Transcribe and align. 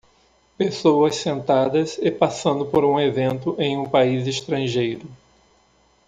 Pessoas 0.57 1.17
sentadas 1.17 1.99
e 2.01 2.09
passando 2.09 2.65
por 2.65 2.83
um 2.83 2.99
evento 2.99 3.55
em 3.59 3.77
um 3.77 3.87
país 3.87 4.25
estrangeiro. 4.25 5.07